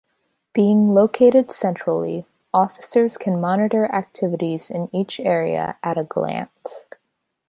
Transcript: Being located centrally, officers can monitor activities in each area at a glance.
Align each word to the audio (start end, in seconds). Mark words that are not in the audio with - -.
Being 0.53 0.95
located 0.95 1.51
centrally, 1.51 2.25
officers 2.55 3.19
can 3.19 3.39
monitor 3.39 3.85
activities 3.85 4.71
in 4.71 4.89
each 4.91 5.19
area 5.19 5.77
at 5.83 5.95
a 5.99 6.03
glance. 6.03 6.85